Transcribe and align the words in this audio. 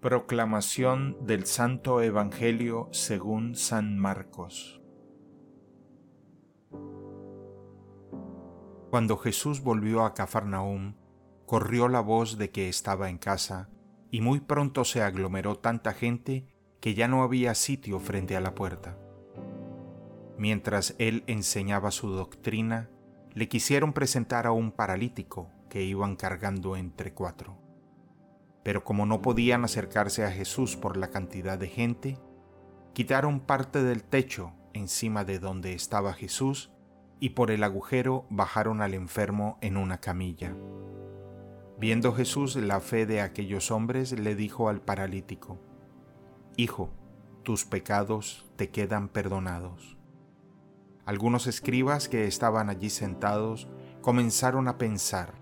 Proclamación 0.00 1.16
del 1.26 1.46
Santo 1.46 2.02
Evangelio 2.02 2.88
según 2.92 3.54
San 3.54 3.98
Marcos 3.98 4.82
Cuando 8.90 9.16
Jesús 9.16 9.62
volvió 9.62 10.04
a 10.04 10.14
Cafarnaúm, 10.14 10.94
corrió 11.44 11.88
la 11.88 12.00
voz 12.00 12.38
de 12.38 12.50
que 12.50 12.68
estaba 12.68 13.10
en 13.10 13.18
casa, 13.18 13.68
y 14.10 14.20
muy 14.20 14.40
pronto 14.40 14.84
se 14.84 15.02
aglomeró 15.02 15.56
tanta 15.56 15.92
gente 15.92 16.46
que 16.80 16.94
ya 16.94 17.08
no 17.08 17.22
había 17.22 17.54
sitio 17.54 17.98
frente 17.98 18.36
a 18.36 18.40
la 18.40 18.54
puerta. 18.54 18.98
Mientras 20.38 20.94
él 20.98 21.24
enseñaba 21.26 21.90
su 21.90 22.10
doctrina, 22.10 22.90
le 23.32 23.48
quisieron 23.48 23.92
presentar 23.92 24.46
a 24.46 24.52
un 24.52 24.72
paralítico 24.72 25.50
que 25.68 25.82
iban 25.82 26.16
cargando 26.16 26.76
entre 26.76 27.12
cuatro. 27.12 27.65
Pero 28.66 28.82
como 28.82 29.06
no 29.06 29.22
podían 29.22 29.62
acercarse 29.62 30.24
a 30.24 30.32
Jesús 30.32 30.74
por 30.74 30.96
la 30.96 31.10
cantidad 31.10 31.56
de 31.56 31.68
gente, 31.68 32.18
quitaron 32.94 33.38
parte 33.38 33.84
del 33.84 34.02
techo 34.02 34.54
encima 34.72 35.24
de 35.24 35.38
donde 35.38 35.72
estaba 35.72 36.12
Jesús 36.14 36.72
y 37.20 37.30
por 37.30 37.52
el 37.52 37.62
agujero 37.62 38.26
bajaron 38.28 38.82
al 38.82 38.94
enfermo 38.94 39.56
en 39.60 39.76
una 39.76 39.98
camilla. 39.98 40.56
Viendo 41.78 42.12
Jesús 42.12 42.56
la 42.56 42.80
fe 42.80 43.06
de 43.06 43.20
aquellos 43.20 43.70
hombres, 43.70 44.10
le 44.18 44.34
dijo 44.34 44.68
al 44.68 44.80
paralítico, 44.80 45.60
Hijo, 46.56 46.90
tus 47.44 47.64
pecados 47.66 48.50
te 48.56 48.70
quedan 48.70 49.08
perdonados. 49.10 49.96
Algunos 51.04 51.46
escribas 51.46 52.08
que 52.08 52.26
estaban 52.26 52.68
allí 52.68 52.90
sentados 52.90 53.68
comenzaron 54.00 54.66
a 54.66 54.76
pensar, 54.76 55.34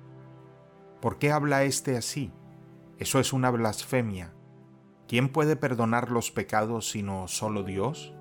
¿por 1.00 1.18
qué 1.18 1.32
habla 1.32 1.64
éste 1.64 1.96
así? 1.96 2.30
Eso 2.98 3.18
es 3.18 3.32
una 3.32 3.50
blasfemia. 3.50 4.32
¿Quién 5.08 5.28
puede 5.28 5.56
perdonar 5.56 6.10
los 6.10 6.30
pecados 6.30 6.88
sino 6.88 7.26
solo 7.28 7.64
Dios? 7.64 8.14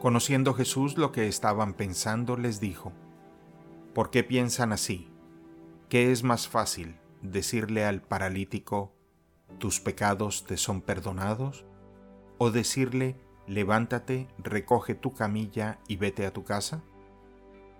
Conociendo 0.00 0.54
Jesús 0.54 0.96
lo 0.96 1.12
que 1.12 1.28
estaban 1.28 1.74
pensando, 1.74 2.36
les 2.36 2.58
dijo, 2.58 2.92
¿por 3.94 4.10
qué 4.10 4.24
piensan 4.24 4.72
así? 4.72 5.10
¿Qué 5.88 6.10
es 6.10 6.22
más 6.22 6.48
fácil, 6.48 6.96
decirle 7.22 7.84
al 7.84 8.02
paralítico, 8.02 8.94
tus 9.58 9.80
pecados 9.80 10.44
te 10.44 10.56
son 10.56 10.80
perdonados? 10.80 11.64
¿O 12.38 12.50
decirle, 12.50 13.16
levántate, 13.46 14.28
recoge 14.38 14.94
tu 14.94 15.12
camilla 15.12 15.78
y 15.86 15.96
vete 15.96 16.26
a 16.26 16.32
tu 16.32 16.44
casa? 16.44 16.82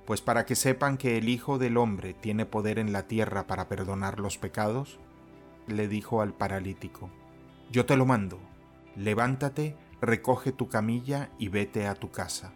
Pues 0.04 0.20
para 0.20 0.46
que 0.46 0.54
sepan 0.54 0.98
que 0.98 1.18
el 1.18 1.28
Hijo 1.28 1.58
del 1.58 1.76
Hombre 1.76 2.14
tiene 2.14 2.46
poder 2.46 2.78
en 2.78 2.92
la 2.92 3.06
tierra 3.06 3.46
para 3.46 3.68
perdonar 3.68 4.20
los 4.20 4.38
pecados, 4.38 5.00
le 5.66 5.88
dijo 5.88 6.20
al 6.22 6.32
paralítico, 6.32 7.10
yo 7.70 7.86
te 7.86 7.96
lo 7.96 8.06
mando, 8.06 8.38
levántate, 8.94 9.76
recoge 10.00 10.52
tu 10.52 10.68
camilla 10.68 11.30
y 11.38 11.48
vete 11.48 11.86
a 11.86 11.94
tu 11.94 12.10
casa. 12.10 12.52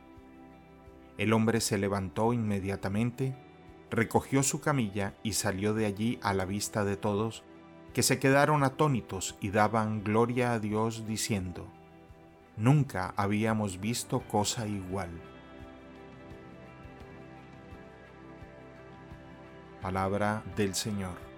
El 1.18 1.32
hombre 1.32 1.60
se 1.60 1.78
levantó 1.78 2.32
inmediatamente, 2.32 3.36
recogió 3.90 4.42
su 4.42 4.60
camilla 4.60 5.14
y 5.22 5.32
salió 5.32 5.74
de 5.74 5.86
allí 5.86 6.18
a 6.22 6.32
la 6.32 6.44
vista 6.44 6.84
de 6.84 6.96
todos, 6.96 7.44
que 7.92 8.02
se 8.02 8.18
quedaron 8.18 8.62
atónitos 8.62 9.36
y 9.40 9.50
daban 9.50 10.04
gloria 10.04 10.52
a 10.52 10.60
Dios 10.60 11.06
diciendo, 11.06 11.66
Nunca 12.56 13.14
habíamos 13.16 13.80
visto 13.80 14.20
cosa 14.20 14.66
igual. 14.66 15.08
Palabra 19.80 20.42
del 20.56 20.74
Señor. 20.74 21.29